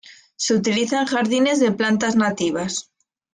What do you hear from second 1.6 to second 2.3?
plantas